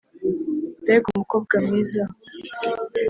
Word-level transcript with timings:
mbega 0.83 1.07
umukobwa 1.13 1.55
mwiza! 1.65 2.03